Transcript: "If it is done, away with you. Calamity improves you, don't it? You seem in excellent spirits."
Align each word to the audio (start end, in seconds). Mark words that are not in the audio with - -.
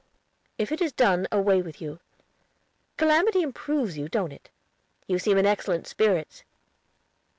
"If 0.57 0.71
it 0.71 0.81
is 0.81 0.91
done, 0.93 1.27
away 1.31 1.61
with 1.61 1.79
you. 1.79 1.99
Calamity 2.97 3.43
improves 3.43 3.99
you, 3.99 4.09
don't 4.09 4.31
it? 4.31 4.49
You 5.05 5.19
seem 5.19 5.37
in 5.37 5.45
excellent 5.45 5.85
spirits." 5.85 6.43